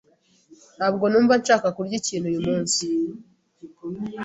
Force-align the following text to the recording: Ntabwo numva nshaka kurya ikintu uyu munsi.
Ntabwo 0.77 1.03
numva 1.07 1.33
nshaka 1.41 1.67
kurya 1.77 1.95
ikintu 2.01 2.25
uyu 2.31 2.41
munsi. 2.47 2.85